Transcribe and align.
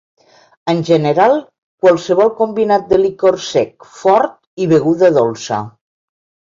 En 0.71 0.79
general, 0.87 1.35
qualsevol 1.85 2.33
combinat 2.41 2.89
de 2.95 3.01
licor 3.05 3.41
sec 3.51 3.89
fort 4.01 4.37
i 4.67 4.71
beguda 4.77 5.15
dolça. 5.23 5.65